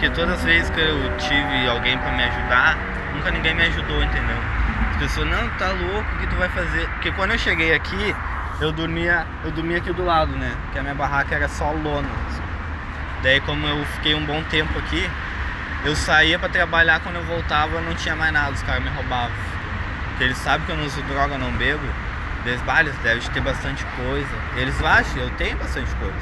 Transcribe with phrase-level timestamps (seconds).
[0.00, 2.78] Porque todas as vezes que eu tive alguém pra me ajudar,
[3.12, 4.38] nunca ninguém me ajudou, entendeu?
[4.92, 6.88] As pessoas, não, tá louco, o que tu vai fazer?
[6.88, 8.16] Porque quando eu cheguei aqui,
[8.62, 10.56] eu dormia, eu dormia aqui do lado, né?
[10.62, 12.08] Porque a minha barraca era só lona.
[12.28, 12.42] assim.
[13.22, 15.06] Daí como eu fiquei um bom tempo aqui,
[15.84, 19.36] eu saía pra trabalhar, quando eu voltava não tinha mais nada, os caras me roubavam.
[20.08, 21.86] Porque eles sabem que eu não uso droga, não bebo.
[22.46, 22.62] Eles,
[23.02, 24.34] devem ter bastante coisa.
[24.56, 26.16] Eles acham, eu tenho bastante coisa.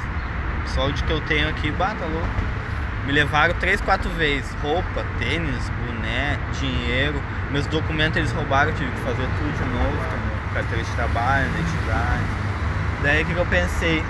[0.65, 2.58] Só o de que eu tenho aqui, bata louco.
[3.09, 4.55] Me levaram três, quatro vezes.
[4.61, 7.19] Roupa, tênis, boné, dinheiro.
[7.49, 10.53] Meus documentos eles roubaram, tive que fazer tudo de novo, entendeu?
[10.53, 12.23] carteira de trabalho, identidade.
[13.01, 14.03] Daí que que eu pensei?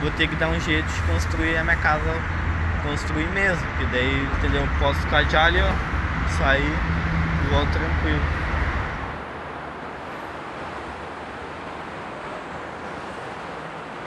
[0.00, 2.02] Vou ter que dar um jeito de construir a minha casa,
[2.82, 3.64] construir mesmo.
[3.68, 4.62] Porque daí, entendeu?
[4.62, 8.20] Eu posso ficar de ali, ó, sair e volto tranquilo.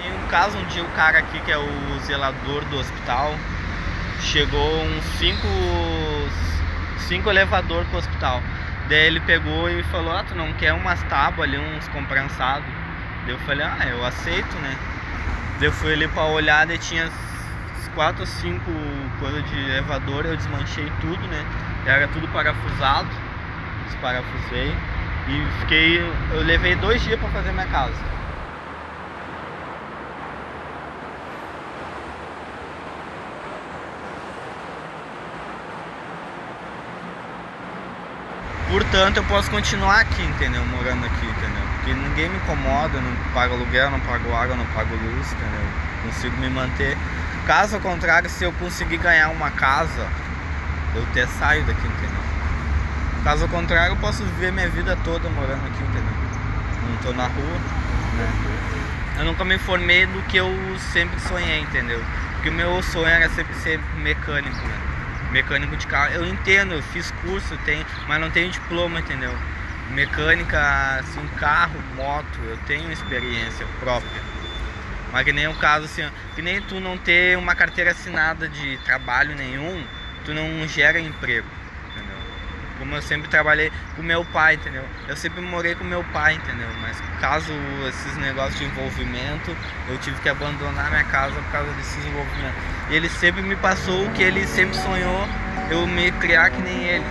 [0.03, 3.33] Em um caso, um dia o cara aqui, que é o zelador do hospital,
[4.21, 5.47] chegou uns cinco,
[6.99, 8.41] cinco elevador pro hospital.
[8.89, 12.67] Daí ele pegou e falou, ah, tu não quer umas tábuas ali, uns comprensados?
[13.25, 14.75] Daí eu falei, ah, eu aceito, né?
[15.59, 17.09] Daí eu fui ali pra olhar, daí tinha
[17.97, 18.71] quatro ou cinco
[19.19, 21.43] coisas de elevador, eu desmanchei tudo, né?
[21.85, 23.09] Era tudo parafusado,
[23.87, 24.71] desparafusei
[25.27, 25.99] e fiquei,
[26.31, 27.95] eu levei dois dias pra fazer minha casa.
[38.69, 40.63] Portanto, eu posso continuar aqui, entendeu?
[40.65, 41.63] Morando aqui, entendeu?
[41.75, 45.65] Porque ninguém me incomoda, não pago aluguel, não pago água, não pago luz, entendeu?
[46.03, 46.97] Consigo me manter.
[47.45, 50.05] Caso contrário, se eu conseguir ganhar uma casa,
[50.93, 52.21] eu até saio daqui, entendeu?
[53.23, 56.13] Caso contrário, eu posso viver minha vida toda morando aqui, entendeu?
[56.89, 57.57] Não tô na rua,
[58.17, 58.57] né?
[59.19, 60.53] Eu nunca me formei do que eu
[60.91, 62.03] sempre sonhei, entendeu?
[62.33, 64.96] Porque o meu sonho era sempre ser mecânico, né?
[65.31, 66.13] Mecânico de carro.
[66.13, 69.33] Eu entendo, eu fiz curso, tenho, mas não tenho diploma, entendeu?
[69.91, 70.59] Mecânica,
[70.99, 74.21] assim, carro, moto, eu tenho experiência própria.
[75.11, 76.03] Mas que nem o caso assim,
[76.35, 79.83] que nem tu não ter uma carteira assinada de trabalho nenhum,
[80.25, 81.47] tu não gera emprego?
[82.77, 84.83] Como eu sempre trabalhei com meu pai, entendeu?
[85.07, 86.67] Eu sempre morei com meu pai, entendeu?
[86.81, 87.51] Mas caso
[87.87, 89.55] esses negócios de envolvimento,
[89.89, 92.61] eu tive que abandonar minha casa por causa desses envolvimentos.
[92.89, 95.27] E ele sempre me passou o que ele sempre sonhou,
[95.69, 97.05] eu me criar que nem ele.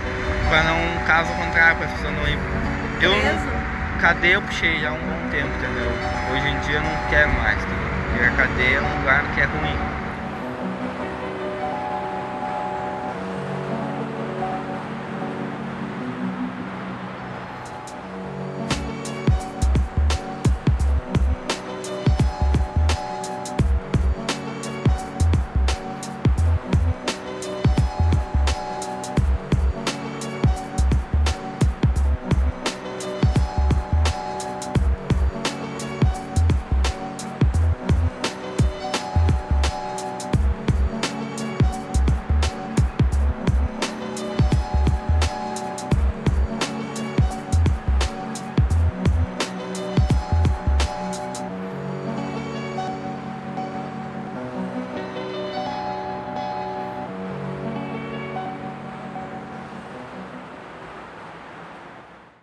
[0.49, 2.39] Para não, caso contrário, pra pessoa não ir.
[3.01, 3.11] Eu,
[3.99, 5.91] cadeia eu puxei já há um bom tempo, entendeu?
[6.31, 7.87] Hoje em dia eu não quero mais, entendeu?
[8.09, 9.96] Porque a cadeia é um lugar que é ruim.